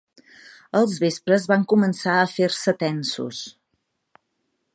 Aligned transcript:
Els 0.79 0.95
vespres 1.03 1.45
van 1.53 1.67
començar 1.75 2.17
a 2.23 2.27
fer-se 2.35 2.77
tensos. 2.87 3.45